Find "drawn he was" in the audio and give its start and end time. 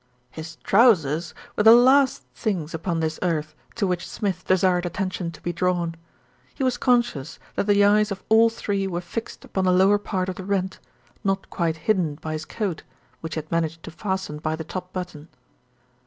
5.53-6.79